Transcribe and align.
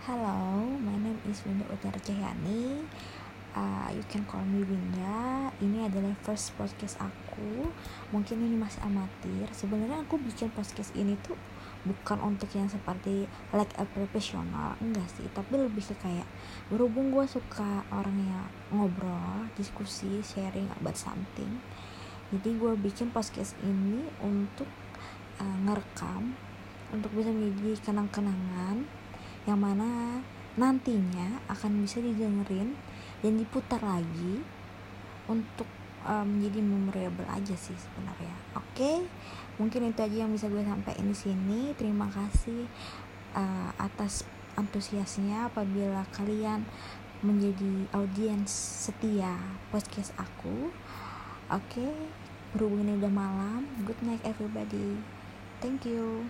Hello, 0.00 0.64
my 0.80 0.96
name 0.96 1.20
is 1.28 1.44
Winda 1.44 1.60
Utara 1.68 2.00
Cahyani. 2.00 2.88
Uh, 3.52 3.92
you 3.92 4.00
can 4.08 4.24
call 4.24 4.40
me 4.40 4.64
Winda. 4.64 5.52
Ini 5.60 5.92
adalah 5.92 6.16
first 6.24 6.56
podcast 6.56 6.96
aku. 6.96 7.68
Mungkin 8.08 8.40
ini 8.40 8.56
masih 8.56 8.80
amatir. 8.80 9.44
Sebenarnya 9.52 10.00
aku 10.00 10.16
bikin 10.16 10.48
podcast 10.56 10.96
ini 10.96 11.20
tuh 11.20 11.36
bukan 11.84 12.16
untuk 12.24 12.48
yang 12.56 12.64
seperti 12.64 13.28
like 13.52 13.76
a 13.76 13.84
professional 13.92 14.76
enggak 14.80 15.08
sih 15.16 15.24
tapi 15.32 15.56
lebih 15.56 15.80
ke 15.80 15.96
kayak 15.96 16.28
berhubung 16.68 17.08
gue 17.08 17.24
suka 17.24 17.84
orang 17.88 18.16
yang 18.20 18.44
ngobrol 18.68 19.48
diskusi 19.56 20.20
sharing 20.20 20.68
about 20.76 20.92
something 20.92 21.56
jadi 22.28 22.52
gue 22.52 22.72
bikin 22.84 23.08
podcast 23.08 23.56
ini 23.64 24.04
untuk 24.20 24.68
uh, 25.40 25.56
ngerekam 25.64 26.36
untuk 26.92 27.16
bisa 27.16 27.32
menjadi 27.32 27.80
kenang-kenangan 27.80 28.84
yang 29.48 29.60
mana 29.60 30.20
nantinya 30.58 31.40
akan 31.48 31.80
bisa 31.84 32.02
didengerin 32.02 32.76
dan 33.24 33.32
diputar 33.38 33.80
lagi 33.80 34.42
untuk 35.30 35.68
um, 36.04 36.26
menjadi 36.26 36.60
memorable 36.60 37.28
aja 37.30 37.54
sih 37.54 37.76
sebenarnya. 37.76 38.34
Oke? 38.56 38.66
Okay? 38.74 38.98
mungkin 39.60 39.92
itu 39.92 40.00
aja 40.00 40.24
yang 40.24 40.32
bisa 40.32 40.48
gue 40.48 40.64
sampaikan 40.64 41.04
di 41.04 41.16
sini. 41.16 41.60
Terima 41.76 42.08
kasih 42.08 42.64
uh, 43.36 43.70
atas 43.76 44.24
antusiasnya 44.56 45.52
apabila 45.52 46.08
kalian 46.16 46.64
menjadi 47.20 47.84
audiens 47.92 48.48
setia 48.88 49.36
podcast 49.68 50.16
aku. 50.16 50.72
Oke? 51.52 51.84
Okay? 51.84 51.92
berhubung 52.50 52.82
ini 52.82 52.98
udah 52.98 53.12
malam 53.14 53.62
good 53.86 54.00
night 54.02 54.18
everybody. 54.26 54.98
Thank 55.62 55.86
you 55.86 56.26